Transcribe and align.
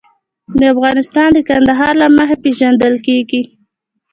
افغانستان 0.73 1.29
د 1.33 1.39
کندهار 1.49 1.93
له 2.01 2.07
مخې 2.17 2.35
پېژندل 2.43 2.93
کېږي. 3.07 3.41